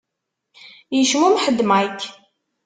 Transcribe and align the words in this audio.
Yecmumeḥ-d 0.95 1.59
Mike. 1.69 2.07